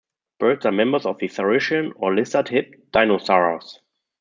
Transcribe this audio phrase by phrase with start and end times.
[0.39, 3.81] Birds are members of the saurischian, or "lizard-hipped", dinosaurs.